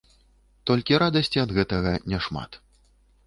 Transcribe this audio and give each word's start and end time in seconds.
Толькі 0.69 0.97
радасці 1.03 1.43
ад 1.43 1.53
гэтага 1.59 1.91
няшмат. 2.13 2.59